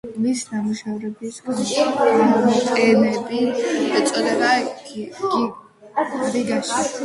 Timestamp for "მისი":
0.21-0.45